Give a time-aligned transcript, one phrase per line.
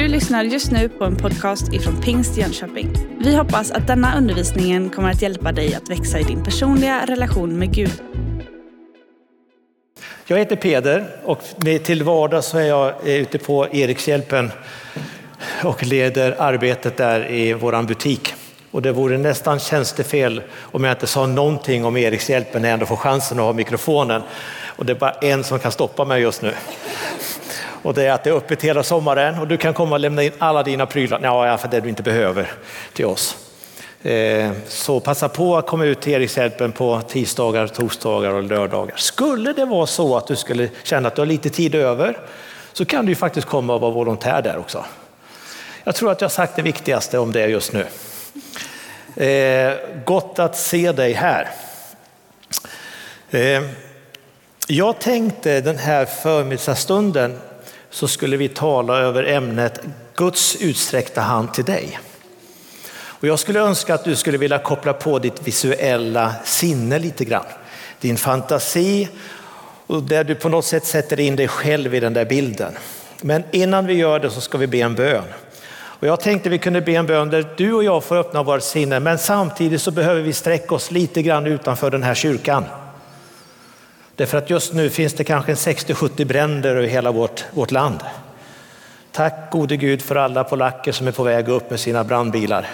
[0.00, 2.92] Du lyssnar just nu på en podcast ifrån Pingst Jönköping.
[3.18, 7.58] Vi hoppas att denna undervisning kommer att hjälpa dig att växa i din personliga relation
[7.58, 8.02] med Gud.
[10.26, 11.42] Jag heter Peder och
[11.84, 14.50] till vardags så är jag eh, ute på Erikshjälpen
[15.64, 18.34] och leder arbetet där i vår butik.
[18.70, 22.86] Och det vore nästan tjänstefel om jag inte sa någonting om Erikshjälpen när jag ändå
[22.86, 24.22] får chansen att ha mikrofonen.
[24.66, 26.54] Och det är bara en som kan stoppa mig just nu.
[27.82, 30.22] Och det är att det är öppet hela sommaren och du kan komma och lämna
[30.22, 32.52] in alla dina prylar, ja, för det du inte behöver,
[32.92, 33.36] till oss.
[34.02, 38.96] Eh, så passa på att komma ut till Erikshjälpen på tisdagar, torsdagar och lördagar.
[38.96, 42.18] Skulle det vara så att du skulle känna att du har lite tid över
[42.72, 44.84] så kan du ju faktiskt komma och vara volontär där också.
[45.84, 47.86] Jag tror att jag har sagt det viktigaste om det just nu.
[49.24, 51.48] Eh, gott att se dig här.
[53.30, 53.62] Eh,
[54.66, 57.38] jag tänkte den här förmiddagsstunden
[57.90, 59.80] så skulle vi tala över ämnet
[60.14, 61.98] Guds utsträckta hand till dig.
[62.92, 67.44] Och jag skulle önska att du skulle vilja koppla på ditt visuella sinne lite grann.
[68.00, 69.08] Din fantasi
[69.86, 72.72] och där du på något sätt sätter in dig själv i den där bilden.
[73.20, 75.24] Men innan vi gör det så ska vi be en bön.
[75.72, 78.62] Och jag tänkte vi kunde be en bön där du och jag får öppna vårt
[78.62, 82.64] sinne, men samtidigt så behöver vi sträcka oss lite grann utanför den här kyrkan.
[84.20, 88.00] Därför att just nu finns det kanske 60-70 bränder över hela vårt, vårt land.
[89.12, 92.66] Tack gode Gud för alla polacker som är på väg upp med sina brandbilar.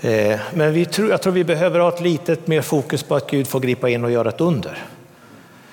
[0.00, 3.30] Eh, men vi tror, jag tror vi behöver ha ett litet mer fokus på att
[3.30, 4.78] Gud får gripa in och göra ett under.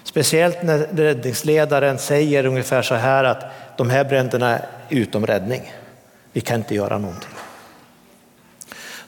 [0.03, 3.43] Speciellt när räddningsledaren säger ungefär så här att
[3.77, 5.73] de här bränderna är utom räddning.
[6.33, 7.33] Vi kan inte göra någonting.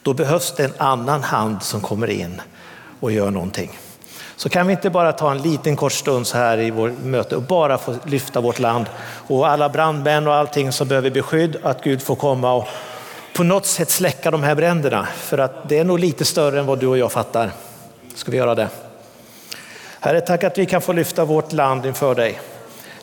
[0.02, 2.42] Då behövs det en annan hand som kommer in
[3.00, 3.72] och gör någonting.
[4.42, 7.36] Så kan vi inte bara ta en liten kort stund så här i vårt möte
[7.36, 8.86] och bara få lyfta vårt land
[9.28, 12.68] och alla brandmän och allting som behöver beskydd, att Gud får komma och
[13.36, 15.08] på något sätt släcka de här bränderna.
[15.16, 17.52] För att det är nog lite större än vad du och jag fattar.
[18.16, 18.68] Ska vi göra det?
[20.00, 22.40] Herre, tack att vi kan få lyfta vårt land inför dig.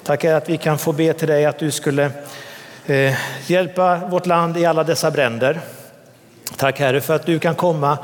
[0.02, 2.10] Tack att vi kan få be till dig att du skulle
[2.86, 3.14] eh,
[3.46, 5.60] hjälpa vårt land i alla dessa bränder.
[6.56, 7.98] Tack Herre för att du kan komma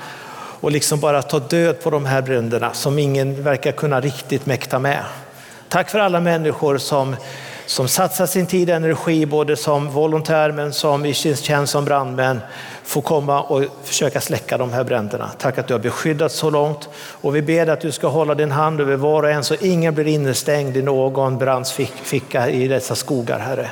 [0.64, 4.78] och liksom bara ta död på de här bränderna som ingen verkar kunna riktigt mäkta
[4.78, 5.04] med.
[5.68, 7.16] Tack för alla människor som,
[7.66, 11.84] som satsar sin tid och energi både som volontär men som i sin tjänst som
[11.84, 12.40] brandmän
[12.84, 15.30] får komma och försöka släcka de här bränderna.
[15.38, 18.52] Tack att du har beskyddat så långt och vi ber att du ska hålla din
[18.52, 23.38] hand över var och en så ingen blir innestängd i någon brandsficka i dessa skogar,
[23.38, 23.70] Herre.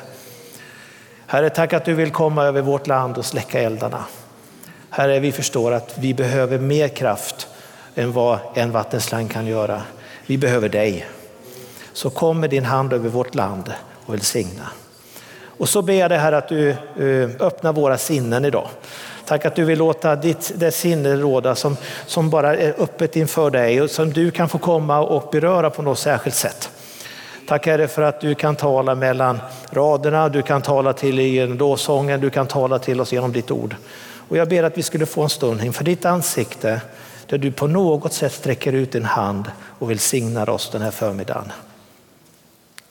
[1.26, 4.04] Herre, tack att du vill komma över vårt land och släcka eldarna.
[4.94, 7.48] Herre, vi förstår att vi behöver mer kraft
[7.94, 9.82] än vad en vattenslang kan göra.
[10.26, 11.06] Vi behöver dig.
[11.92, 13.72] Så kom med din hand över vårt land
[14.06, 14.68] och välsigna.
[15.44, 18.68] Och så ber jag dig här att du eh, öppnar våra sinnen idag.
[19.26, 21.76] Tack att du vill låta ditt det sinne råda som,
[22.06, 25.82] som bara är öppet inför dig och som du kan få komma och beröra på
[25.82, 26.70] något särskilt sätt.
[27.48, 29.38] Tack Herre för att du kan tala mellan
[29.70, 33.76] raderna, du kan tala till i lovsången, du kan tala till oss genom ditt ord.
[34.32, 36.80] Och jag ber att vi skulle få en stund inför ditt ansikte
[37.26, 41.52] där du på något sätt sträcker ut din hand och välsignar oss den här förmiddagen.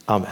[0.06, 0.30] Amen.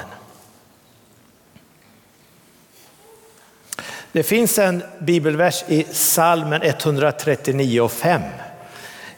[4.12, 8.22] Det finns en bibelvers i salmen 139 och 5.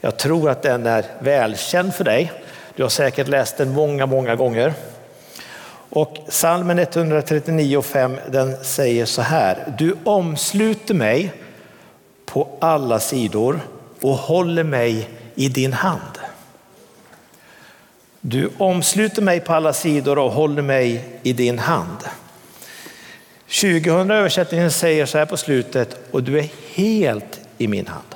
[0.01, 2.31] Jag tror att den är välkänd för dig.
[2.75, 4.73] Du har säkert läst den många, många gånger.
[5.89, 9.73] Och salmen 139 och 5 den säger så här.
[9.77, 11.33] Du omsluter mig
[12.31, 13.59] på alla sidor
[14.01, 16.19] och håller mig i din hand.
[18.21, 21.97] Du omsluter mig på alla sidor och håller mig i din hand.
[23.61, 28.15] 2000 översättningen säger så här på slutet, och du är helt i min hand.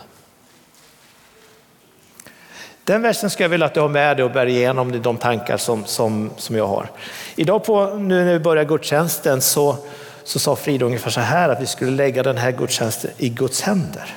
[2.83, 5.57] Den versen ska jag vilja att du har med dig och bär igenom de tankar
[5.57, 6.89] som, som, som jag har.
[7.35, 9.77] Idag på, nu när vi börjar gudstjänsten så
[10.25, 13.61] så sa Frida ungefär så här att vi skulle lägga den här gudstjänsten i Guds
[13.61, 14.15] händer.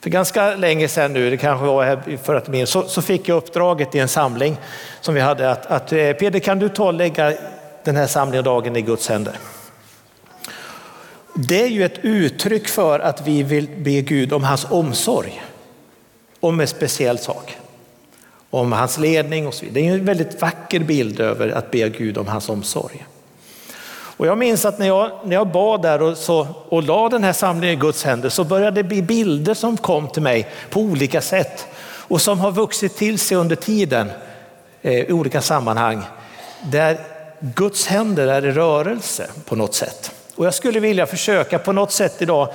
[0.00, 3.36] För ganska länge sedan nu, det kanske var här förra terminen, så, så fick jag
[3.36, 4.56] uppdraget i en samling
[5.00, 7.34] som vi hade att, att eh, Peder kan du ta och lägga
[7.84, 9.36] den här samlingen dagen i Guds händer.
[11.34, 15.42] Det är ju ett uttryck för att vi vill be Gud om hans omsorg
[16.40, 17.56] om en speciell sak.
[18.50, 19.82] Om hans ledning och så vidare.
[19.82, 23.06] Det är en väldigt vacker bild över att be Gud om hans omsorg.
[24.22, 27.24] Och jag minns att när jag, när jag bad där och, så, och la den
[27.24, 30.80] här samlingen i Guds händer så började det bli bilder som kom till mig på
[30.80, 34.10] olika sätt och som har vuxit till sig under tiden
[34.82, 36.02] eh, i olika sammanhang.
[36.62, 36.98] Där
[37.40, 40.10] Guds händer är i rörelse på något sätt.
[40.34, 42.48] Och jag skulle vilja försöka på något sätt idag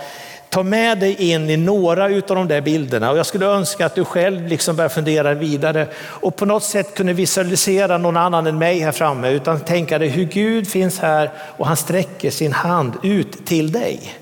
[0.50, 3.96] ta med dig in i några av de där bilderna och jag skulle önska att
[3.96, 8.58] du själv liksom börjar fundera vidare och på något sätt kunde visualisera någon annan än
[8.58, 12.94] mig här framme utan tänka dig hur Gud finns här och han sträcker sin hand
[13.04, 14.18] ut till dig.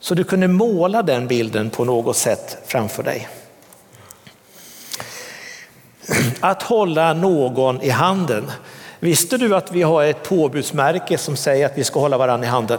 [0.00, 3.28] Så du kunde måla den bilden på något sätt framför dig.
[6.40, 8.50] Att hålla någon i handen.
[8.98, 12.50] Visste du att vi har ett påbudsmärke som säger att vi ska hålla varandra i
[12.50, 12.78] handen?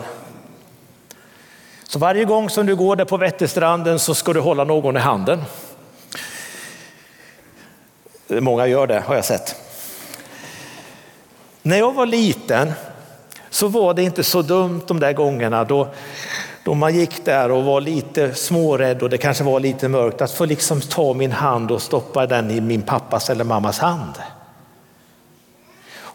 [1.88, 5.00] Så varje gång som du går där på Vätterstranden så ska du hålla någon i
[5.00, 5.44] handen.
[8.28, 9.56] Många gör det har jag sett.
[11.62, 12.74] När jag var liten
[13.50, 15.88] så var det inte så dumt de där gångerna då,
[16.64, 20.32] då man gick där och var lite smårädd och det kanske var lite mörkt att
[20.32, 24.14] få liksom ta min hand och stoppa den i min pappas eller mammas hand.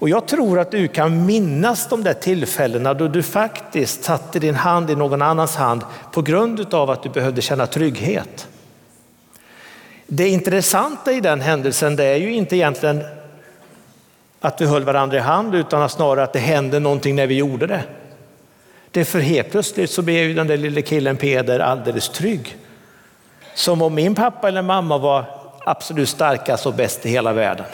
[0.00, 4.55] Och jag tror att du kan minnas de där tillfällena då du faktiskt satte din
[4.55, 8.49] hand i någon annans hand på grund av att du behövde känna trygghet.
[10.06, 13.05] Det intressanta i den händelsen det är ju inte egentligen
[14.41, 17.67] att vi höll varandra i hand utan snarare att det hände någonting när vi gjorde
[17.67, 17.82] det.
[18.91, 22.56] Det är för helt plötsligt så blev ju den där lille killen Peder alldeles trygg.
[23.55, 25.25] Som om min pappa eller mamma var
[25.64, 27.67] absolut starkast och bäst i hela världen.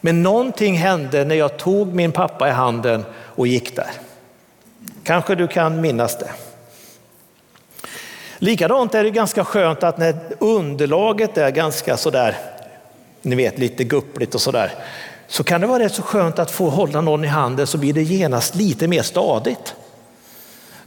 [0.00, 3.90] Men någonting hände när jag tog min pappa i handen och gick där.
[5.04, 6.30] Kanske du kan minnas det.
[8.38, 12.36] Likadant är det ganska skönt att när underlaget är ganska sådär,
[13.22, 14.72] ni vet lite guppligt och sådär,
[15.28, 17.92] så kan det vara rätt så skönt att få hålla någon i handen så blir
[17.92, 19.74] det genast lite mer stadigt.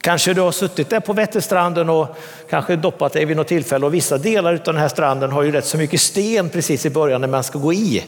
[0.01, 2.07] Kanske du har suttit där på Vätterstranden och
[2.49, 5.51] kanske doppat dig vid något tillfälle och vissa delar av den här stranden har ju
[5.51, 8.03] rätt så mycket sten precis i början när man ska gå i.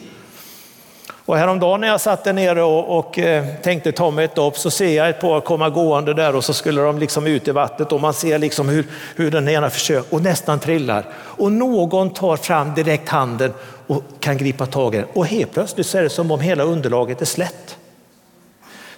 [1.26, 4.58] Och häromdagen när jag satt där nere och, och eh, tänkte ta mig ett dopp
[4.58, 7.52] så ser jag ett par komma gående där och så skulle de liksom ut i
[7.52, 8.86] vattnet och man ser liksom hur,
[9.16, 11.06] hur den ena försöker och nästan trillar.
[11.16, 13.54] Och någon tar fram direkt handen
[13.88, 15.08] och kan gripa tag i den.
[15.14, 17.78] Och helt plötsligt så är det som om hela underlaget är slätt.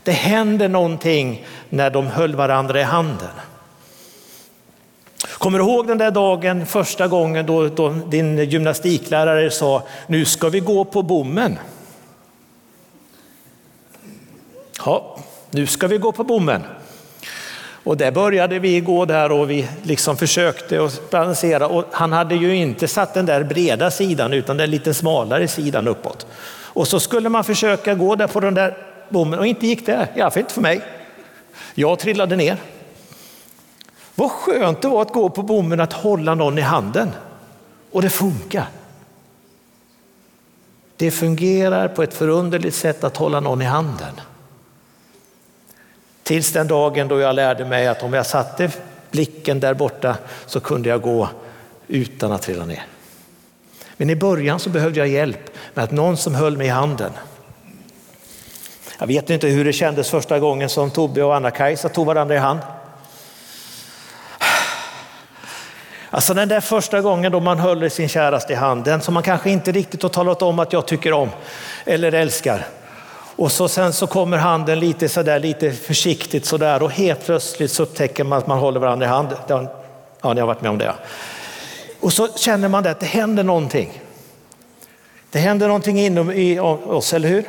[0.04, 3.30] Det händer någonting när de höll varandra i handen.
[5.38, 10.50] Kommer du ihåg den där dagen första gången då, då din gymnastiklärare sa nu ska
[10.50, 11.58] vi gå på bommen.
[14.88, 15.16] Ja,
[15.52, 16.64] nu ska vi gå på bommen.
[17.84, 22.36] Och där började vi gå där och vi liksom försökte att balansera och han hade
[22.36, 26.28] ju inte satt den där breda sidan utan den lite smalare sidan uppåt.
[26.50, 28.78] Och så skulle man försöka gå där på den där
[29.10, 30.82] bommen och inte gick det, i alla fall inte för mig.
[31.76, 32.58] Jag trillade ner.
[34.16, 37.10] Vad skönt det var att gå på bommen att hålla någon i handen.
[37.92, 38.66] Och det funkar.
[40.98, 44.14] Det fungerar på ett förunderligt sätt att hålla någon i handen.
[46.28, 48.72] Tills den dagen då jag lärde mig att om jag satte
[49.12, 51.30] blicken där borta så kunde jag gå
[51.88, 52.86] utan att trilla ner.
[53.98, 57.12] Men i början så behövde jag hjälp med att någon som höll mig i handen.
[59.00, 62.38] Jag vet inte hur det kändes första gången som Tobbe och Anna-Kajsa tog varandra i
[62.38, 62.60] hand.
[66.10, 69.50] Alltså den där första gången då man höll sin käraste i handen som man kanske
[69.50, 71.30] inte riktigt har talat om att jag tycker om
[71.86, 72.68] eller älskar.
[73.38, 77.84] Och så sen så kommer handen lite sådär, lite försiktigt sådär och helt plötsligt så
[77.84, 79.36] upptäcker man att man håller varandra i hand.
[80.22, 80.94] Ja, ni har varit med om det.
[82.00, 84.02] Och så känner man det att det händer någonting.
[85.32, 87.46] Det händer någonting inom i oss, eller hur?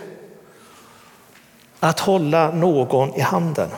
[1.80, 3.68] Att hålla någon i handen.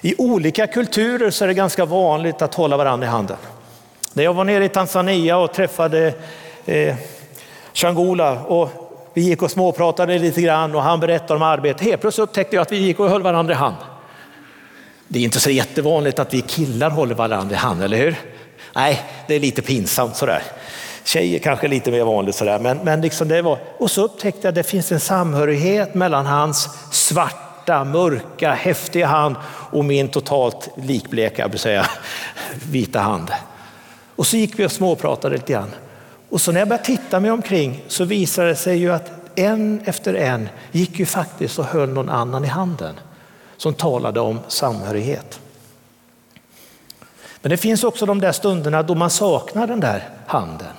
[0.00, 3.36] I olika kulturer så är det ganska vanligt att hålla varandra i handen.
[4.12, 6.14] När jag var nere i Tanzania och träffade
[6.66, 6.96] eh,
[7.72, 8.85] Shangula och
[9.16, 11.86] vi gick och småpratade lite grann och han berättade om arbetet.
[11.86, 13.76] Helt plötsligt upptäckte jag att vi gick och höll varandra i hand.
[15.08, 18.16] Det är inte så jättevanligt att vi killar håller varandra i hand, eller hur?
[18.74, 20.42] Nej, det är lite pinsamt sådär.
[21.04, 23.58] Tjejer kanske lite mer vanligt sådär, men, men liksom det var.
[23.78, 29.36] Och så upptäckte jag att det finns en samhörighet mellan hans svarta, mörka, häftiga hand
[29.70, 31.86] och min totalt likbleka, jag säga,
[32.70, 33.30] vita hand.
[34.16, 35.70] Och så gick vi och småpratade lite grann.
[36.28, 39.80] Och så när jag började titta mig omkring så visade det sig ju att en
[39.84, 42.94] efter en gick ju faktiskt och höll någon annan i handen
[43.56, 45.40] som talade om samhörighet.
[47.42, 50.72] Men det finns också de där stunderna då man saknar den där handen.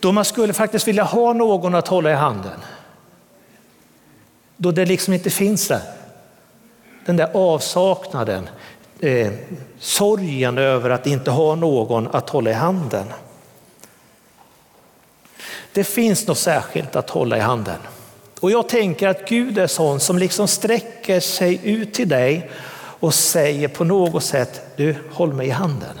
[0.00, 2.60] Då man skulle faktiskt vilja ha någon att hålla i handen.
[4.56, 5.82] Då det liksom inte finns där.
[7.06, 8.48] Den där avsaknaden,
[9.00, 9.32] eh,
[9.78, 13.06] sorgen över att inte ha någon att hålla i handen.
[15.78, 17.76] Det finns något särskilt att hålla i handen.
[18.40, 22.50] Och jag tänker att Gud är sån som liksom sträcker sig ut till dig
[23.00, 26.00] och säger på något sätt, du håll mig i handen.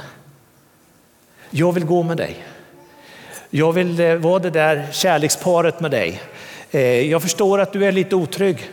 [1.50, 2.44] Jag vill gå med dig.
[3.50, 6.22] Jag vill eh, vara det där kärleksparet med dig.
[6.70, 8.70] Eh, jag förstår att du är lite otrygg,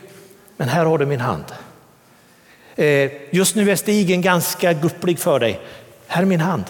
[0.58, 1.46] men här har du min hand.
[2.76, 5.60] Eh, just nu är stigen ganska gupplig för dig.
[6.08, 6.66] Här är min hand.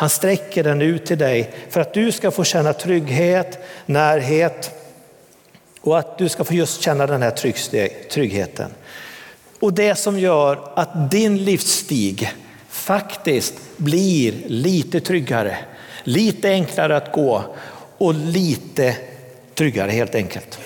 [0.00, 4.70] Han sträcker den ut till dig för att du ska få känna trygghet, närhet
[5.80, 7.30] och att du ska få just känna den här
[8.08, 8.70] tryggheten.
[9.58, 12.32] Och det som gör att din livsstig
[12.68, 15.58] faktiskt blir lite tryggare,
[16.04, 17.44] lite enklare att gå
[17.98, 18.96] och lite
[19.54, 20.58] tryggare helt enkelt.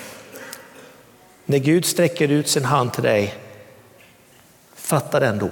[1.45, 3.33] När Gud sträcker ut sin hand till dig,
[4.75, 5.49] fatta den då.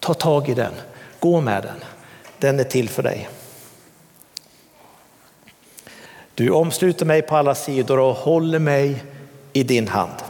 [0.00, 0.72] Ta tag i den,
[1.18, 1.93] gå med den.
[2.38, 3.28] Den är till för dig.
[6.34, 9.04] Du omsluter mig på alla sidor och håller mig
[9.52, 10.22] i din hand.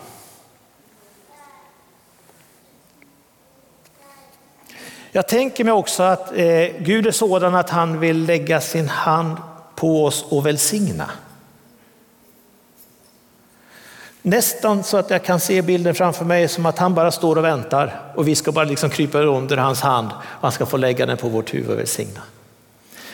[5.13, 9.37] Jag tänker mig också att eh, Gud är sådan att han vill lägga sin hand
[9.75, 11.11] på oss och välsigna.
[14.27, 17.45] Nästan så att jag kan se bilden framför mig som att han bara står och
[17.45, 21.07] väntar och vi ska bara liksom krypa under hans hand och han ska få lägga
[21.07, 22.21] den på vårt huvud och välsigna.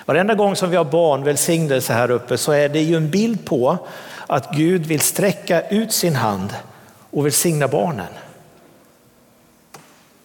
[0.05, 3.79] Varenda gång som vi har barnvälsignelse här uppe så är det ju en bild på
[4.27, 6.55] att Gud vill sträcka ut sin hand
[7.11, 8.13] och välsigna barnen.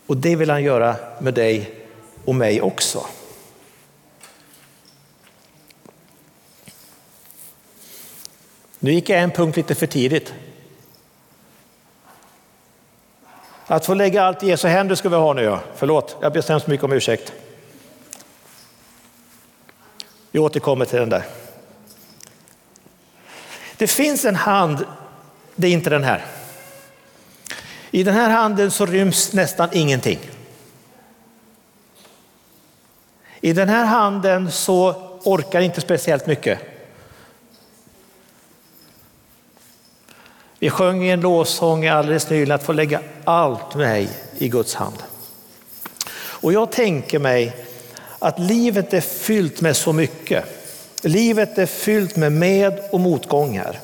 [0.07, 1.85] Och det vill han göra med dig
[2.25, 3.05] och mig också.
[8.79, 10.33] Nu gick jag en punkt lite för tidigt.
[13.67, 15.43] Att få lägga allt i Jesu händer ska vi ha nu.
[15.43, 15.59] Ja.
[15.75, 17.33] Förlåt, jag ber så hemskt mycket om ursäkt.
[20.31, 21.23] Vi återkommer till den där.
[23.77, 24.85] Det finns en hand,
[25.55, 26.25] det är inte den här.
[27.91, 30.19] I den här handen så ryms nästan ingenting.
[33.41, 34.89] I den här handen så
[35.23, 36.59] orkar inte speciellt mycket.
[40.59, 45.03] Vi sjöng i en lovsång alldeles nyligen att få lägga allt mig i Guds hand.
[46.17, 47.55] Och jag tänker mig
[48.19, 50.45] att livet är fyllt med så mycket.
[51.03, 53.79] Livet är fyllt med med och motgångar.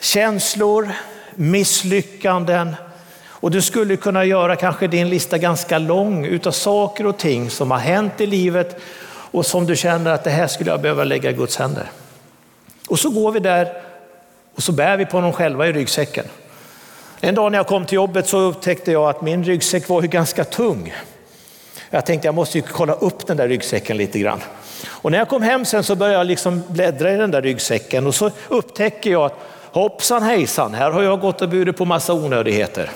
[0.00, 0.92] Känslor,
[1.34, 2.76] misslyckanden
[3.46, 7.70] och du skulle kunna göra kanske din lista ganska lång utav saker och ting som
[7.70, 11.30] har hänt i livet och som du känner att det här skulle jag behöva lägga
[11.30, 11.90] i Guds händer.
[12.88, 13.85] Och så går vi där
[14.56, 16.24] och så bär vi på dem själva i ryggsäcken.
[17.20, 20.08] En dag när jag kom till jobbet så upptäckte jag att min ryggsäck var ju
[20.08, 20.94] ganska tung.
[21.90, 24.40] Jag tänkte jag måste ju kolla upp den där ryggsäcken lite grann.
[24.86, 28.06] Och när jag kom hem sen så började jag liksom bläddra i den där ryggsäcken
[28.06, 29.38] och så upptäcker jag att
[29.72, 32.90] hoppsan hejsan, här har jag gått och burit på massa onödigheter.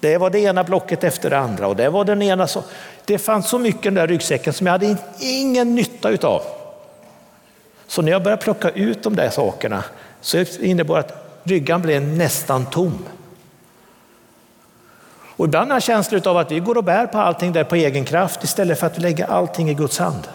[0.00, 2.46] Det var det ena blocket efter det andra och det var den ena.
[2.46, 2.62] Så,
[3.04, 6.42] det fanns så mycket i den där ryggsäcken som jag hade ingen nytta utav.
[7.86, 9.84] Så när jag började plocka ut de där sakerna
[10.20, 13.04] så innebar att ryggan blev nästan tom.
[15.38, 17.74] Och ibland har jag känslan av att vi går och bär på allting där på
[17.74, 20.28] egen kraft istället för att lägga allting i Guds hand.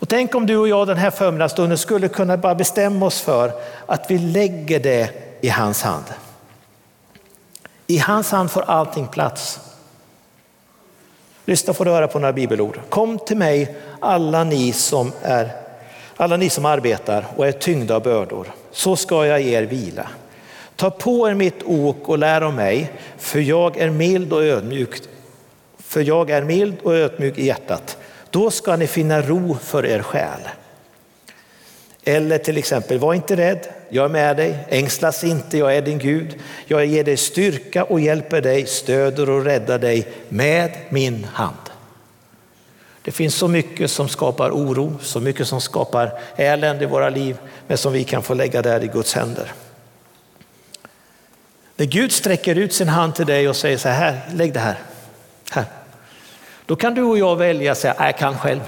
[0.00, 3.52] Och tänk om du och jag den här förmiddagsstunden skulle kunna bara bestämma oss för
[3.86, 5.10] att vi lägger det
[5.40, 6.04] i hans hand.
[7.86, 9.60] I hans hand får allting plats.
[11.44, 12.80] Lyssna får du höra på några bibelord.
[12.88, 15.50] Kom till mig alla ni som är
[16.20, 20.08] alla ni som arbetar och är tyngda av bördor, så ska jag ge er vila.
[20.76, 25.02] Ta på er mitt ok och lär av mig, för jag är mild och ödmjuk.
[25.78, 27.96] För jag är mild och ödmjuk i hjärtat.
[28.30, 30.40] Då ska ni finna ro för er själ.
[32.04, 35.98] Eller till exempel, var inte rädd, jag är med dig, ängslas inte, jag är din
[35.98, 36.34] Gud.
[36.66, 41.69] Jag ger dig styrka och hjälper dig, stöder och räddar dig med min hand.
[43.02, 47.36] Det finns så mycket som skapar oro, så mycket som skapar elände i våra liv,
[47.66, 49.52] men som vi kan få lägga där i Guds händer.
[51.76, 54.78] När Gud sträcker ut sin hand till dig och säger så här, lägg det här,
[55.50, 55.64] här.
[56.66, 58.60] Då kan du och jag välja att säga, jag kan själv.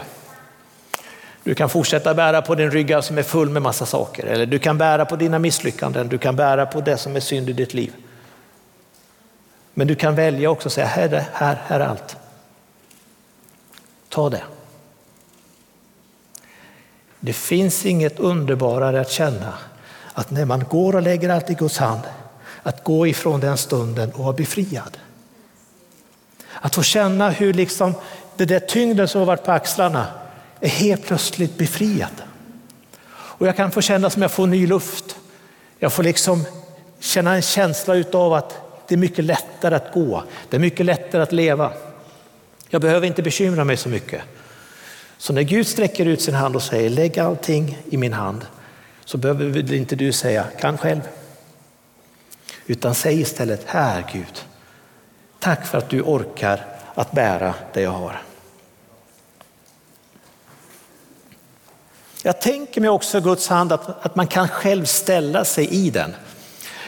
[1.45, 4.27] Du kan fortsätta bära på din rygga som är full med massa saker.
[4.27, 7.51] Eller du kan bära på dina misslyckanden, du kan bära på det som är synd
[7.51, 7.93] i ditt liv.
[9.75, 12.17] Men du kan välja också att säga, här är, det, här, här är allt.
[14.13, 14.43] Ta det.
[17.21, 19.55] Det finns inget underbarare att känna
[20.13, 22.01] att när man går och lägger allt i Guds hand,
[22.63, 24.99] att gå ifrån den stunden och vara befriad.
[26.53, 27.95] Att få känna hur liksom
[28.37, 30.07] det där tyngden som har varit på axlarna
[30.61, 32.23] är helt plötsligt befriad.
[33.13, 35.17] Och jag kan få känna som jag får ny luft.
[35.79, 36.45] Jag får liksom
[37.01, 40.25] känna en känsla av att det är mycket lättare att gå.
[40.51, 41.73] Det är mycket lättare att leva.
[42.73, 44.23] Jag behöver inte bekymra mig så mycket.
[45.19, 48.47] Så när Gud sträcker ut sin hand och säger lägg allting i min hand
[49.05, 51.01] så behöver inte du säga kan själv.
[52.67, 54.45] Utan säg istället här Gud,
[55.39, 58.23] tack för att du orkar att bära det jag har.
[62.23, 66.15] Jag tänker mig också Guds hand att, att man kan själv ställa sig i den.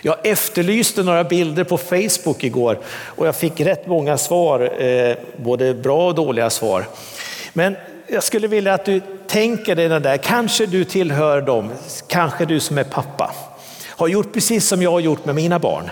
[0.07, 5.75] Jag efterlyste några bilder på Facebook igår och jag fick rätt många svar, eh, både
[5.75, 6.85] bra och dåliga svar.
[7.53, 11.71] Men jag skulle vilja att du tänker dig den där, kanske du tillhör dem,
[12.09, 13.35] kanske du som är pappa,
[13.89, 15.91] har gjort precis som jag har gjort med mina barn.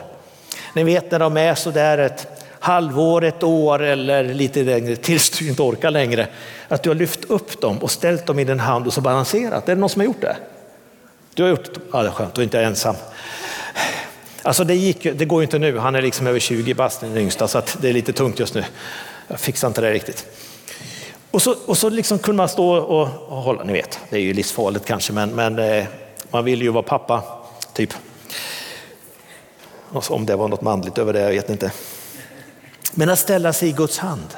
[0.75, 2.27] Ni vet när de är sådär ett
[2.61, 6.27] halvår, ett år eller lite längre tills du inte orkar längre.
[6.69, 9.69] Att du har lyft upp dem och ställt dem i din hand och så balanserat.
[9.69, 10.37] Är det någon som har gjort det?
[11.35, 11.81] Du har gjort det?
[11.93, 12.95] Ja, det är skönt, du är inte ensam.
[14.43, 17.17] Alltså det, gick, det går ju inte nu, han är liksom över 20 bast den
[17.17, 18.65] yngsta så det är lite tungt just nu.
[19.29, 20.27] Jag fixar inte det riktigt.
[21.31, 24.21] Och så, och så liksom kunde man stå och, och, hålla, ni vet, det är
[24.21, 25.87] ju livsfarligt kanske men, men eh,
[26.31, 27.23] man vill ju vara pappa,
[27.73, 27.95] typ.
[29.89, 31.73] Och om det var något manligt över det, jag vet inte.
[32.93, 34.29] Men att ställa sig i Guds hand.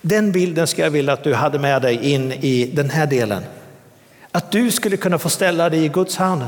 [0.00, 3.44] Den bilden skulle jag vilja att du hade med dig in i den här delen.
[4.32, 6.42] Att du skulle kunna få ställa dig i Guds hand.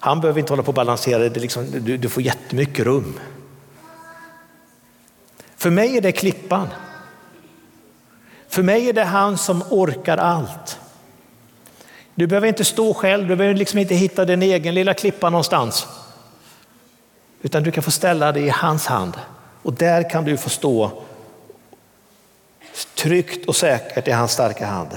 [0.00, 3.20] Han behöver inte hålla på och balansera, det liksom, du, du får jättemycket rum.
[5.56, 6.68] För mig är det klippan.
[8.48, 10.78] För mig är det han som orkar allt.
[12.14, 15.86] Du behöver inte stå själv, du behöver liksom inte hitta din egen lilla klippa någonstans.
[17.42, 19.12] Utan du kan få ställa dig i hans hand
[19.62, 21.02] och där kan du få stå
[22.94, 24.88] tryggt och säkert i hans starka hand.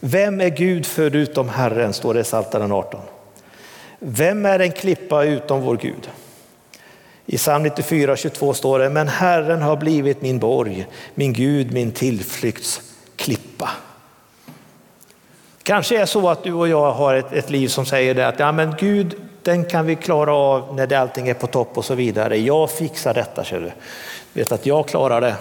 [0.00, 3.00] Vem är Gud förutom Herren, står det i Psaltaren 18.
[4.02, 6.10] Vem är en klippa utom vår Gud?
[7.26, 11.92] I psalm 94, 22 står det, men Herren har blivit min borg, min Gud, min
[11.92, 13.70] tillflyktsklippa.
[15.62, 18.38] Kanske är så att du och jag har ett, ett liv som säger det att
[18.38, 21.84] ja, men Gud, den kan vi klara av när det allting är på topp och
[21.84, 22.38] så vidare.
[22.38, 23.72] Jag fixar detta, ser du.
[24.32, 25.34] Vet att jag klarar det.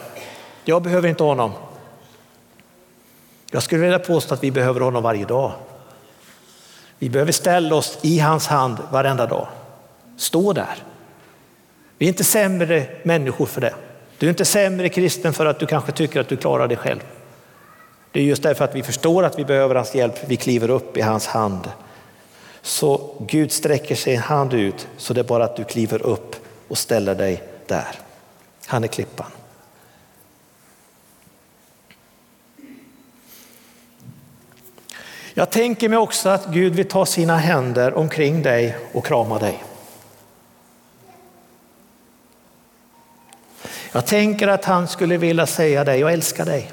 [0.63, 1.51] Jag behöver inte honom.
[3.51, 5.51] Jag skulle vilja påstå att vi behöver honom varje dag.
[6.99, 9.47] Vi behöver ställa oss i hans hand varenda dag.
[10.17, 10.75] Stå där.
[11.97, 13.73] Vi är inte sämre människor för det.
[14.17, 16.99] Du är inte sämre kristen för att du kanske tycker att du klarar dig själv.
[18.11, 20.97] Det är just därför att vi förstår att vi behöver hans hjälp, vi kliver upp
[20.97, 21.71] i hans hand.
[22.61, 26.35] Så Gud sträcker sin hand ut så det är bara att du kliver upp
[26.67, 27.87] och ställer dig där.
[28.65, 29.31] Han är klippan.
[35.39, 39.63] Jag tänker mig också att Gud vill ta sina händer omkring dig och krama dig.
[43.91, 46.71] Jag tänker att han skulle vilja säga dig, jag älskar dig.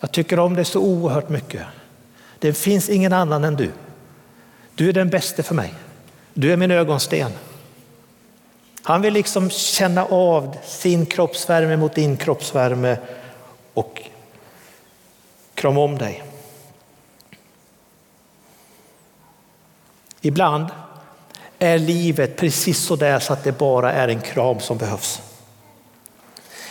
[0.00, 1.62] Jag tycker om dig så oerhört mycket.
[2.38, 3.70] Det finns ingen annan än du.
[4.74, 5.74] Du är den bästa för mig.
[6.34, 7.30] Du är min ögonsten.
[8.82, 12.96] Han vill liksom känna av sin kroppsvärme mot din kroppsvärme
[13.74, 14.02] och
[15.54, 16.22] krama om dig.
[20.26, 20.66] Ibland
[21.58, 25.22] är livet precis så där så att det bara är en kram som behövs.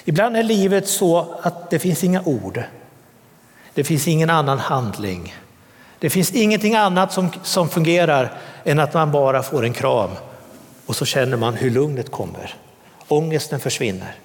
[0.06, 2.64] Ibland är livet så att det finns inga ord.
[3.74, 5.36] Det finns ingen annan handling.
[6.00, 10.12] Det finns ingenting annat som, som fungerar än att man bara får en kram
[10.86, 12.56] och så känner man hur lugnet kommer.
[13.08, 14.16] Ångesten försvinner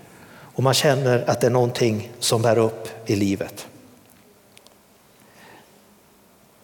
[0.55, 3.67] och man känner att det är någonting som bär upp i livet.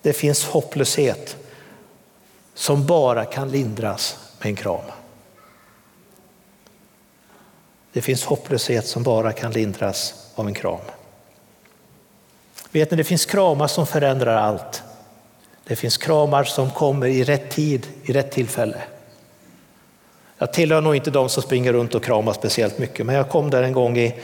[0.03, 1.37] Det finns hopplöshet
[2.55, 4.85] som bara kan lindras med en kram.
[7.93, 10.81] Det finns hopplöshet som bara kan lindras av en kram.
[12.71, 14.83] Vet ni, det finns kramar som förändrar allt.
[15.65, 18.83] Det finns kramar som kommer i rätt tid, i rätt tillfälle.
[20.39, 23.51] Jag tillhör nog inte de som springer runt och kramar speciellt mycket, men jag kom
[23.51, 24.15] där en gång i,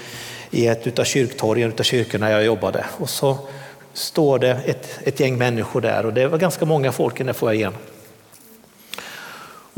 [0.50, 2.84] i ett av kyrktorgen, utav kyrkorna jag jobbade.
[2.98, 3.38] Och så
[3.92, 7.34] står det ett, ett gäng människor där och det var ganska många folk i den
[7.34, 7.72] får jag.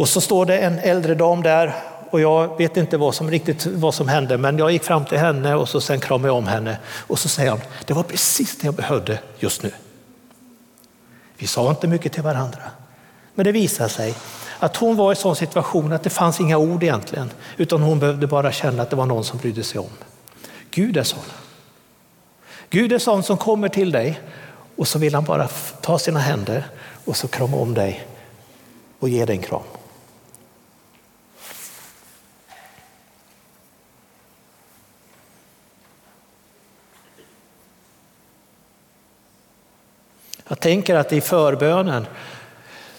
[0.02, 1.74] Och så står det en äldre dam där
[2.10, 5.18] och jag vet inte vad som riktigt vad som hände, men jag gick fram till
[5.18, 8.58] henne och så sen kramade jag om henne och så säger hon, det var precis
[8.58, 9.70] det jag behövde just nu.
[11.36, 12.62] Vi sa inte mycket till varandra,
[13.34, 14.14] men det visade sig
[14.58, 17.98] att hon var i en sån situation att det fanns inga ord egentligen, utan hon
[17.98, 19.90] behövde bara känna att det var någon som brydde sig om.
[20.70, 21.24] Gud är sån.
[22.70, 24.20] Gud är sån som kommer till dig
[24.76, 25.48] Och så vill han bara
[25.80, 26.66] ta sina händer
[27.04, 28.08] och så krama om dig
[28.98, 29.62] och ge dig en kram.
[40.62, 42.06] Tänker att i förbönen,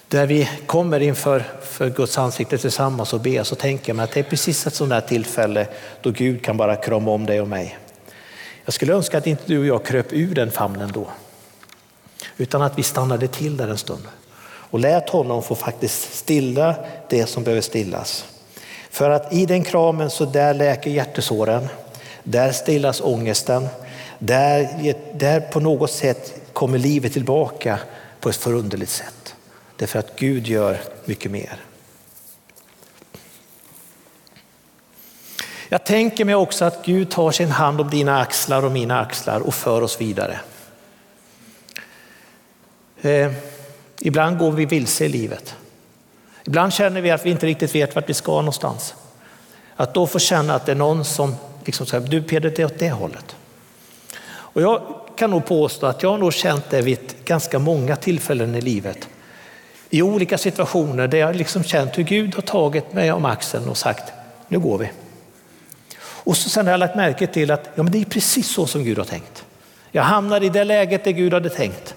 [0.08, 4.12] där vi kommer inför för Guds ansikte tillsammans och ber, så tänker jag mig att
[4.12, 5.66] det är precis ett sådant där tillfälle
[6.02, 7.78] då Gud kan bara krama om dig och mig.
[8.64, 11.06] Jag skulle önska att inte du och jag kröp ur den famnen då,
[12.36, 14.02] utan att vi stannade till där en stund
[14.44, 16.74] och lät honom få faktiskt stilla
[17.08, 18.24] det som behöver stillas.
[18.90, 21.68] För att i den kramen så där läker hjärtesåren,
[22.22, 23.68] där stillas ångesten,
[24.18, 27.78] där, där på något sätt kommer livet tillbaka
[28.20, 29.34] på ett förunderligt sätt.
[29.76, 31.60] Därför att Gud gör mycket mer.
[35.68, 39.40] Jag tänker mig också att Gud tar sin hand om dina axlar och mina axlar
[39.40, 40.40] och för oss vidare.
[43.00, 43.32] Eh,
[43.98, 45.56] ibland går vi vilse i livet.
[46.44, 48.94] Ibland känner vi att vi inte riktigt vet vart vi ska någonstans.
[49.76, 52.66] Att då få känna att det är någon som liksom säger, du Peder, det är
[52.66, 53.36] åt det hållet.
[54.26, 58.54] Och jag kan nog påstå att jag har nog känt det vid ganska många tillfällen
[58.54, 59.08] i livet.
[59.90, 63.76] I olika situationer där jag liksom känt hur Gud har tagit mig om axeln och
[63.76, 64.12] sagt,
[64.48, 64.90] nu går vi.
[65.98, 68.66] Och så sen har jag lagt märke till att ja, men det är precis så
[68.66, 69.44] som Gud har tänkt.
[69.90, 71.94] Jag hamnar i det läget där Gud hade tänkt.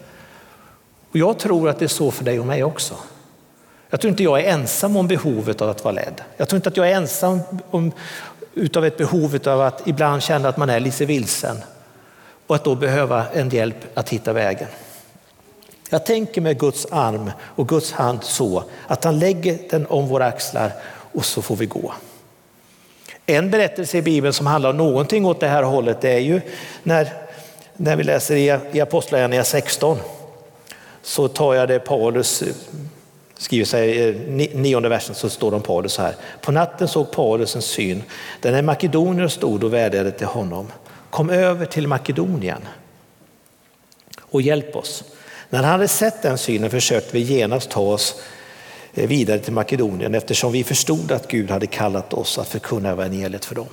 [1.11, 2.95] Och jag tror att det är så för dig och mig också.
[3.89, 6.21] Jag tror inte jag är ensam om behovet av att vara ledd.
[6.37, 7.91] Jag tror inte att jag är ensam om,
[8.53, 11.57] utav ett behov av att ibland känna att man är lite vilsen
[12.47, 14.67] och att då behöva en hjälp att hitta vägen.
[15.89, 20.25] Jag tänker med Guds arm och Guds hand så att han lägger den om våra
[20.25, 20.71] axlar
[21.13, 21.93] och så får vi gå.
[23.25, 26.41] En berättelse i Bibeln som handlar om någonting åt det här hållet det är ju
[26.83, 27.13] när,
[27.73, 29.97] när vi läser i, i Apostlagärningarna 16
[31.01, 32.47] så tar jag det Paulus eh,
[33.37, 36.15] skriver sig eh, i nionde versen så står det om Paulus så här.
[36.41, 38.03] På natten såg Paulus en syn
[38.41, 40.67] där en makedonier stod och vädjade till honom.
[41.17, 42.61] Kom över till Makedonien
[44.19, 45.03] och hjälp oss.
[45.49, 48.21] När han hade sett den synen försökte vi genast ta oss
[48.93, 53.45] eh, vidare till Makedonien eftersom vi förstod att Gud hade kallat oss att förkunna evangeliet
[53.45, 53.67] för dem.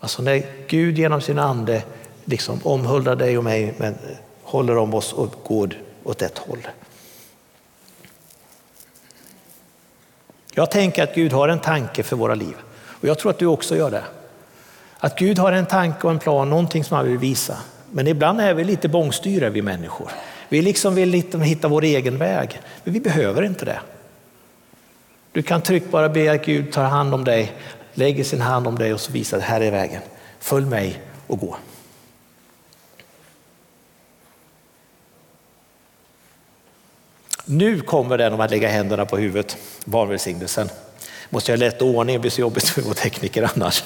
[0.00, 1.82] Alltså när Gud genom sin ande
[2.24, 3.94] liksom omhuldar dig och mig men
[4.42, 6.68] håller om oss och går åt ett håll.
[10.54, 13.46] Jag tänker att Gud har en tanke för våra liv och jag tror att du
[13.46, 14.04] också gör det.
[14.98, 17.56] Att Gud har en tanke och en plan, någonting som han vill visa.
[17.90, 20.10] Men ibland är vi lite bångstyriga vi människor.
[20.48, 23.80] Vi liksom vill lite hitta vår egen väg, men vi behöver inte det.
[25.32, 27.52] Du kan tryggt bara be att Gud tar hand om dig,
[27.94, 30.02] lägger sin hand om dig och så visar att här är vägen.
[30.40, 31.56] Följ mig och gå.
[37.44, 40.68] Nu kommer den om att lägga händerna på huvudet, barnvälsignelsen.
[41.30, 43.84] Måste jag lätta ordning, det blir så jobbigt för vår tekniker annars.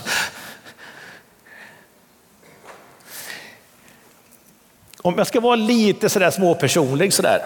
[5.04, 7.42] Om jag ska vara lite sådär småpersonlig sådär,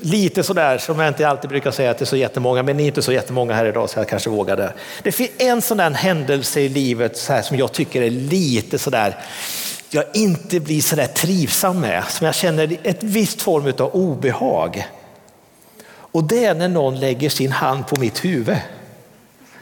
[0.00, 3.02] lite sådär som jag inte alltid brukar säga till så jättemånga, men ni är inte
[3.02, 4.72] så jättemånga här idag så jag kanske vågar det.
[5.02, 8.78] Det finns en sån där händelse i livet så här, som jag tycker är lite
[8.78, 9.16] sådär,
[9.90, 14.86] jag inte blir sådär trivsam med, som jag känner ett visst form av obehag.
[15.90, 18.56] Och det är när någon lägger sin hand på mitt huvud.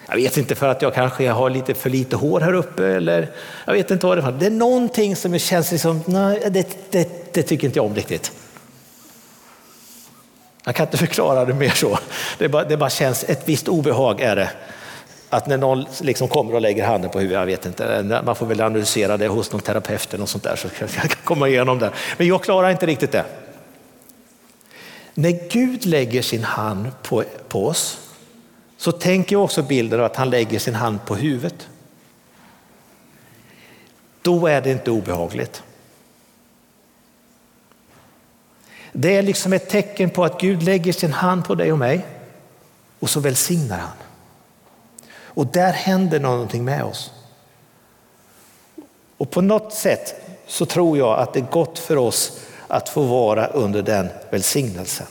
[0.09, 3.31] Jag vet inte för att jag kanske har lite för lite hår här uppe eller
[3.65, 4.33] jag vet inte vad det är.
[4.33, 8.33] Det är någonting som känns liksom, nej, det, det, det tycker inte jag om riktigt.
[10.65, 11.99] Jag kan inte förklara det mer så.
[12.39, 14.51] Det bara, det bara känns, ett visst obehag är det.
[15.31, 18.47] Att när någon liksom kommer och lägger handen på huvudet, jag vet inte, man får
[18.47, 21.79] väl analysera det hos någon terapeut eller något sånt där så jag kan komma igenom
[21.79, 21.91] det.
[22.17, 23.25] Men jag klarar inte riktigt det.
[25.15, 28.06] När Gud lägger sin hand på, på oss
[28.77, 31.69] så tänker jag också bilden av att han lägger sin hand på huvudet.
[34.23, 35.63] Då är det inte obehagligt.
[38.93, 42.07] Det är liksom ett tecken på att Gud lägger sin hand på dig och mig
[42.99, 43.97] och så välsignar han.
[45.11, 47.13] Och där händer någonting med oss.
[49.17, 50.15] Och på något sätt
[50.47, 55.07] så tror jag att det är gott för oss att få vara under den välsignelsen.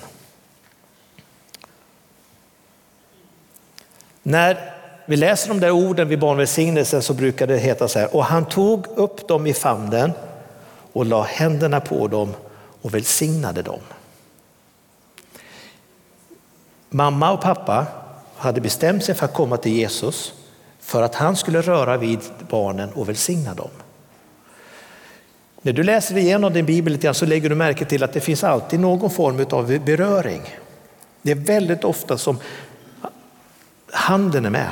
[4.28, 4.74] När
[5.06, 8.46] vi läser de där orden vid barnvälsignelsen så brukar det heta så här, och han
[8.46, 10.12] tog upp dem i famnen
[10.94, 12.34] och la händerna på dem
[12.82, 13.80] och välsignade dem.
[16.90, 17.86] Mamma och pappa
[18.36, 20.34] hade bestämt sig för att komma till Jesus
[20.80, 23.70] för att han skulle röra vid barnen och välsigna dem.
[25.62, 28.20] När du läser igenom din bibel lite grann så lägger du märke till att det
[28.20, 30.42] finns alltid någon form av beröring.
[31.22, 32.40] Det är väldigt ofta som
[33.96, 34.72] handen är med.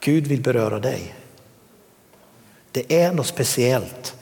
[0.00, 1.14] Gud vill beröra dig.
[2.72, 4.14] Det är något speciellt.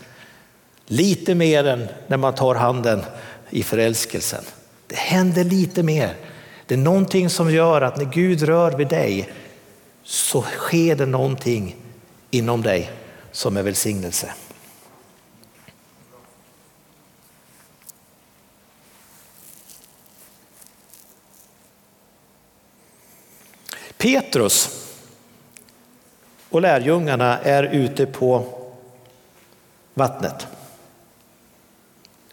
[0.87, 3.03] Lite mer än när man tar handen
[3.51, 4.45] i förälskelsen.
[4.87, 6.17] Det händer lite mer.
[6.67, 9.33] Det är någonting som gör att när Gud rör vid dig
[10.05, 11.77] så sker det någonting
[12.31, 12.91] inom dig
[13.33, 14.35] som är välsignelse.
[24.01, 24.87] Petrus
[26.51, 28.45] och lärjungarna är ute på
[29.95, 30.47] vattnet.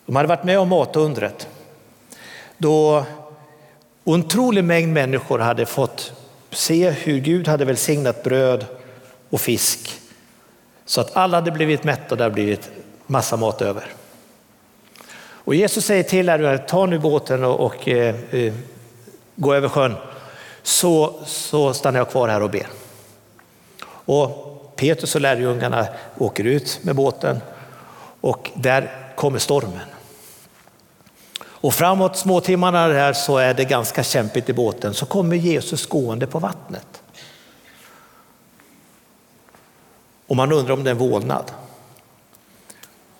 [0.05, 1.47] De hade varit med om matundret
[2.57, 3.05] då
[4.03, 6.13] en otrolig mängd människor hade fått
[6.51, 8.65] se hur Gud hade välsignat bröd
[9.29, 9.99] och fisk
[10.85, 12.71] så att alla hade blivit mätta och det hade blivit
[13.07, 13.85] massa mat över.
[15.19, 18.53] Och Jesus säger till lärjungarna, ta nu båten och, och eh, eh,
[19.35, 19.95] gå över sjön
[20.67, 22.67] så, så stannar jag kvar här och ber.
[23.85, 27.41] Och Petrus och lärjungarna åker ut med båten
[28.21, 29.87] och där kommer stormen.
[31.39, 34.93] Och framåt småtimmarna där så är det ganska kämpigt i båten.
[34.93, 37.01] Så kommer Jesus gående på vattnet.
[40.27, 41.51] Och man undrar om det är en vålnad.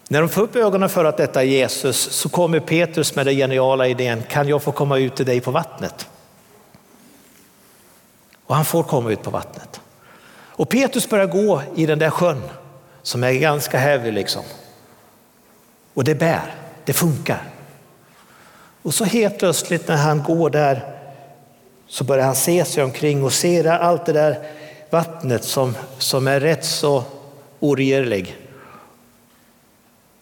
[0.07, 3.35] När de får upp ögonen för att detta är Jesus så kommer Petrus med den
[3.35, 6.07] geniala idén, kan jag få komma ut till dig på vattnet?
[8.47, 9.81] Och han får komma ut på vattnet.
[10.29, 12.41] Och Petrus börjar gå i den där sjön
[13.01, 14.43] som är ganska heavy liksom.
[15.93, 16.55] Och det bär,
[16.85, 17.49] det funkar.
[18.81, 20.95] Och så helt plötsligt när han går där
[21.87, 24.47] så börjar han se sig omkring och ser allt det där
[24.89, 27.03] vattnet som, som är rätt så
[27.59, 28.37] oregerlig.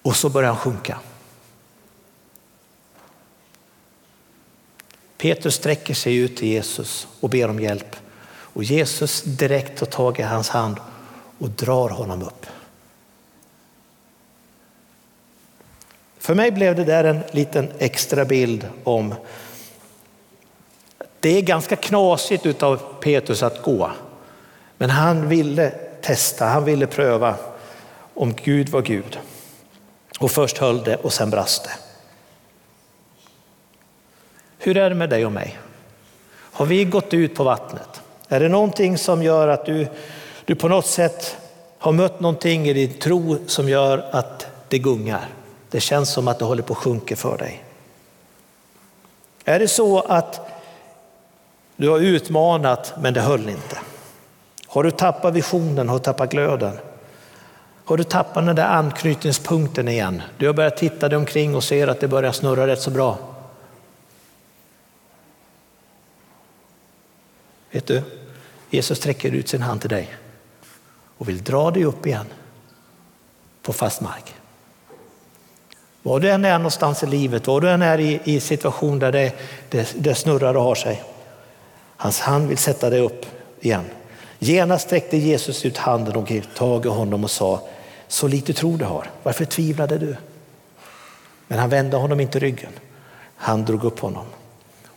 [0.01, 0.99] Och så börjar han sjunka.
[5.17, 7.95] Petrus sträcker sig ut till Jesus och ber om hjälp.
[8.55, 10.77] Och Jesus direkt tar tag i hans hand
[11.39, 12.45] och drar honom upp.
[16.17, 19.15] För mig blev det där en liten extra bild om
[21.19, 23.91] det är ganska knasigt av Petrus att gå.
[24.77, 25.69] Men han ville
[26.01, 27.35] testa, han ville pröva
[28.13, 29.19] om Gud var Gud.
[30.19, 31.71] Och först höll det och sen brast det.
[34.57, 35.59] Hur är det med dig och mig?
[36.31, 38.01] Har vi gått ut på vattnet?
[38.27, 39.87] Är det någonting som gör att du,
[40.45, 41.37] du på något sätt
[41.77, 45.29] har mött någonting i din tro som gör att det gungar?
[45.69, 47.63] Det känns som att det håller på att sjunka för dig.
[49.45, 50.51] Är det så att
[51.75, 53.77] du har utmanat men det höll inte?
[54.67, 56.77] Har du tappat visionen, har du tappat glöden?
[57.85, 60.21] Har du tappat den där anknytningspunkten igen?
[60.37, 63.17] Du har börjat titta dig omkring och ser att det börjar snurra rätt så bra.
[67.71, 68.01] Vet du,
[68.75, 70.15] Jesus sträcker ut sin hand till dig
[71.17, 72.25] och vill dra dig upp igen
[73.61, 74.33] på fast mark.
[76.03, 79.11] Var du än är någonstans i livet, var du än är i, i situation där
[79.11, 79.33] det,
[79.69, 81.03] det, det snurrar och har sig.
[81.97, 83.25] Hans hand vill sätta dig upp
[83.59, 83.85] igen.
[84.39, 87.67] Genast sträckte Jesus ut handen och grep tag i honom och sa,
[88.07, 90.15] så lite tro du har, varför tvivlade du?
[91.47, 92.71] Men han vände honom inte ryggen,
[93.35, 94.25] han drog upp honom.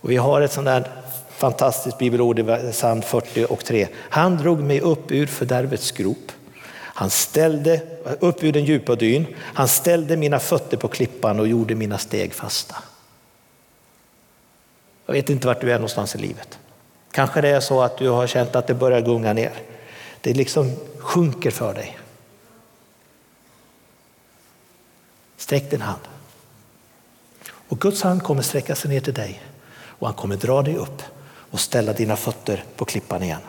[0.00, 0.90] Och vi har ett sånt där
[1.38, 3.88] fantastiskt bibelord i psalm 40 och 3.
[3.94, 6.32] Han drog mig upp ur fördärvets grop
[6.98, 7.80] han ställde
[8.20, 12.34] upp ur den djupa dyn, han ställde mina fötter på klippan och gjorde mina steg
[12.34, 12.76] fasta.
[15.06, 16.58] Jag vet inte vart du är någonstans i livet.
[17.10, 19.52] Kanske det är så att du har känt att det börjar gunga ner.
[20.20, 21.98] Det liksom sjunker för dig.
[25.36, 26.02] Sträck din hand.
[27.50, 31.02] Och Guds hand kommer sträcka sig ner till dig och han kommer dra dig upp
[31.50, 33.40] och ställa dina fötter på klippan igen.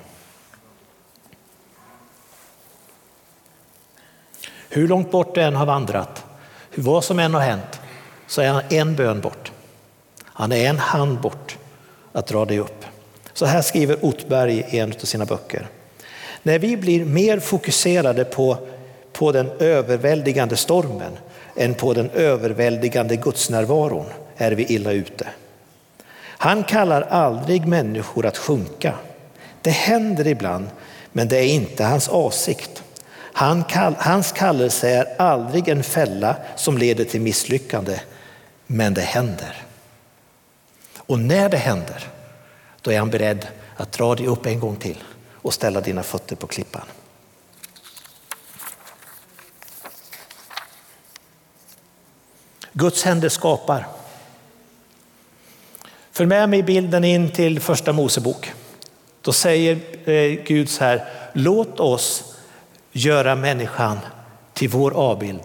[4.69, 6.23] Hur långt bort du än har vandrat,
[6.75, 7.79] vad som än har hänt,
[8.27, 9.51] så är han en bön bort.
[10.23, 11.57] Han är en hand bort
[12.11, 12.85] att dra dig upp.
[13.33, 15.67] Så här skriver Ottberg i en av sina böcker.
[16.43, 18.57] När vi blir mer fokuserade på,
[19.13, 21.11] på den överväldigande stormen
[21.55, 24.05] än på den överväldigande gudsnärvaron
[24.37, 25.27] är vi illa ute.
[26.41, 28.95] Han kallar aldrig människor att sjunka.
[29.61, 30.69] Det händer ibland,
[31.11, 32.83] men det är inte hans avsikt.
[33.13, 37.99] Han kall, hans kallelse är aldrig en fälla som leder till misslyckande,
[38.67, 39.63] men det händer.
[40.97, 42.07] Och när det händer,
[42.81, 46.35] då är han beredd att dra dig upp en gång till och ställa dina fötter
[46.35, 46.85] på klippan.
[52.73, 53.98] Guds händer skapar.
[56.19, 58.53] Följ med mig i bilden in till första Mosebok.
[59.21, 59.79] Då säger
[60.09, 62.35] eh, Gud så här, låt oss
[62.91, 63.99] göra människan
[64.53, 65.41] till vår avbild,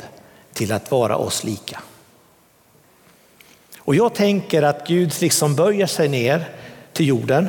[0.52, 1.80] till att vara oss lika.
[3.78, 6.48] Och jag tänker att Gud liksom böjer sig ner
[6.92, 7.48] till jorden.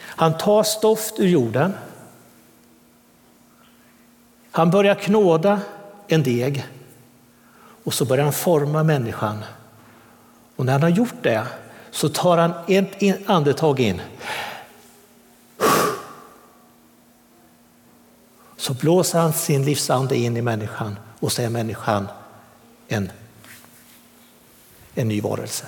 [0.00, 1.74] Han tar stoft ur jorden.
[4.50, 5.60] Han börjar knåda
[6.08, 6.66] en deg
[7.84, 9.44] och så börjar han forma människan.
[10.56, 11.46] Och när han har gjort det
[11.92, 14.00] så tar han ett andetag in.
[18.56, 22.08] Så blåser han sin livsande in i människan och så är människan
[22.88, 23.12] en,
[24.94, 25.66] en ny varelse.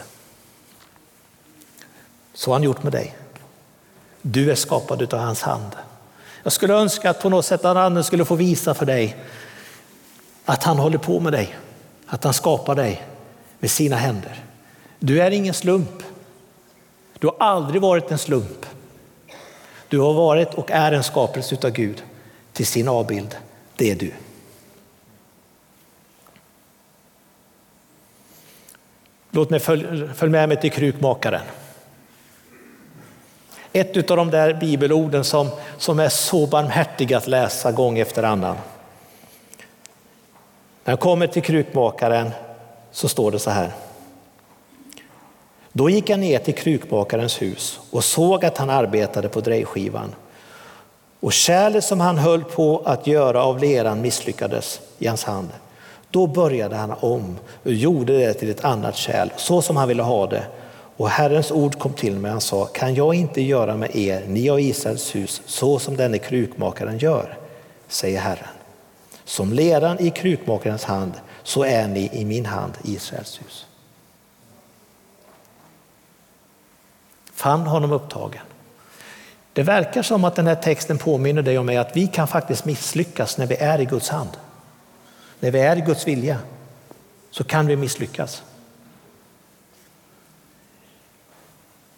[2.34, 3.16] Så har han gjort med dig.
[4.22, 5.76] Du är skapad av hans hand.
[6.42, 9.16] Jag skulle önska att på något sätt att anden skulle få visa för dig
[10.44, 11.56] att han håller på med dig,
[12.06, 13.02] att han skapar dig
[13.58, 14.44] med sina händer.
[14.98, 16.02] Du är ingen slump.
[17.24, 18.66] Du har aldrig varit en slump.
[19.88, 22.02] Du har varit och är en skapelse av Gud
[22.52, 23.36] till sin avbild.
[23.76, 24.12] Det är du.
[29.30, 31.40] Låt mig följa följ med mig till krukmakaren.
[33.72, 38.56] Ett av de där bibelorden som, som är så barmhärtiga att läsa gång efter annan.
[40.84, 42.30] När jag kommer till krukmakaren
[42.90, 43.70] så står det så här.
[45.76, 50.14] Då gick jag ner till krukmakarens hus och såg att han arbetade på drejskivan.
[51.20, 55.48] Och kärlet som han höll på att göra av leran misslyckades i hans hand.
[56.10, 60.02] Då började han om och gjorde det till ett annat kärl, så som han ville
[60.02, 60.46] ha det.
[60.96, 64.50] Och Herrens ord kom till mig, han sa, kan jag inte göra med er, ni
[64.50, 67.38] och Israels hus, så som denne krukmakaren gör,
[67.88, 68.48] säger Herren.
[69.24, 73.66] Som leran i krukmakarens hand, så är ni i min hand, Israels hus.
[77.34, 78.42] Fann honom upptagen.
[79.52, 82.64] Det verkar som att den här texten påminner dig om mig att vi kan faktiskt
[82.64, 84.30] misslyckas när vi är i Guds hand.
[85.40, 86.38] När vi är i Guds vilja
[87.30, 88.42] så kan vi misslyckas.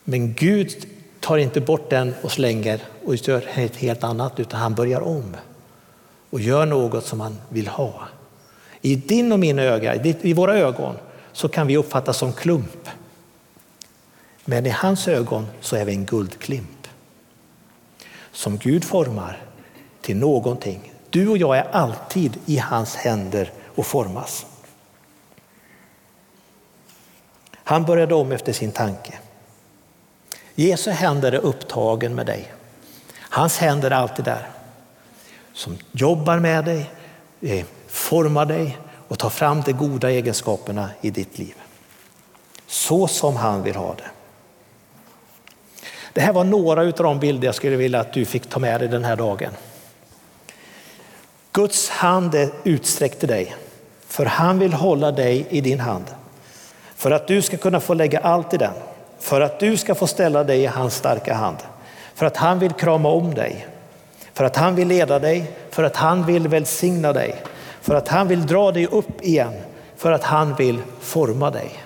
[0.05, 0.87] Men Gud
[1.21, 5.37] tar inte bort den och slänger och gör ett helt annat utan han börjar om
[6.31, 8.09] och gör något som han vill ha.
[8.81, 10.95] I din och min öga, i våra ögon
[11.33, 12.89] så kan vi uppfattas som klump.
[14.49, 16.89] Men i hans ögon så är vi en guldklimp
[18.33, 19.43] som Gud formar
[20.01, 20.93] till någonting.
[21.11, 24.47] Du och jag är alltid i hans händer och formas.
[27.55, 29.19] Han började om efter sin tanke.
[30.55, 32.53] Jesu händer är upptagen med dig.
[33.19, 34.49] Hans händer är alltid där.
[35.53, 36.91] Som jobbar med dig,
[37.41, 38.79] eh, formar dig
[39.09, 41.55] och tar fram de goda egenskaperna i ditt liv.
[42.67, 44.11] Så som han vill ha det.
[46.17, 48.81] Det här var några av de bilder jag skulle vilja att du fick ta med
[48.81, 49.51] dig den här dagen.
[51.53, 53.55] Guds hand är utsträckt till dig,
[54.07, 56.05] för han vill hålla dig i din hand.
[56.95, 58.73] För att du ska kunna få lägga allt i den,
[59.21, 61.57] för att du ska få ställa dig i hans starka hand.
[62.15, 63.67] För att han vill krama om dig,
[64.33, 67.35] för att han vill leda dig, för att han vill välsigna dig,
[67.81, 69.53] för att han vill dra dig upp igen,
[69.97, 71.86] för att han vill forma dig.